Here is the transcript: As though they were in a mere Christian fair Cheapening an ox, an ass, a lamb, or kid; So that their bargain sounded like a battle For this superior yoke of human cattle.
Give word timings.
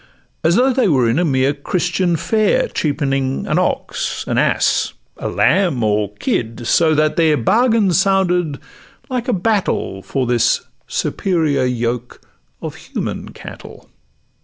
As 0.43 0.55
though 0.55 0.73
they 0.73 0.87
were 0.87 1.07
in 1.07 1.19
a 1.19 1.23
mere 1.23 1.53
Christian 1.53 2.15
fair 2.15 2.67
Cheapening 2.69 3.45
an 3.45 3.59
ox, 3.59 4.25
an 4.25 4.39
ass, 4.39 4.93
a 5.17 5.27
lamb, 5.29 5.83
or 5.83 6.15
kid; 6.15 6.65
So 6.65 6.95
that 6.95 7.17
their 7.17 7.37
bargain 7.37 7.93
sounded 7.93 8.59
like 9.11 9.27
a 9.27 9.31
battle 9.31 10.01
For 10.01 10.25
this 10.25 10.61
superior 10.87 11.65
yoke 11.65 12.19
of 12.63 12.73
human 12.77 13.29
cattle. 13.29 13.91